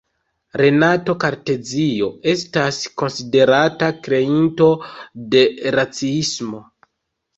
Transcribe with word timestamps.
Renato 0.61 1.13
Kartezio 1.23 2.07
estas 2.33 2.79
konsiderata 3.01 3.91
kreinto 4.09 4.71
de 5.37 5.45
raciismo. 5.77 6.65